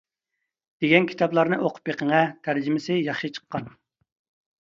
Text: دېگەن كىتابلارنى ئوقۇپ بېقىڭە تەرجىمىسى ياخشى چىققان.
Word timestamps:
دېگەن 0.85 1.03
كىتابلارنى 1.11 1.59
ئوقۇپ 1.65 1.83
بېقىڭە 1.89 2.21
تەرجىمىسى 2.47 2.97
ياخشى 3.09 3.31
چىققان. 3.37 3.69